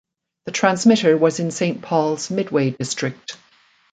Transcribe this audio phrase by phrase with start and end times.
[0.45, 3.37] The transmitter was in Saint Paul's Midway district.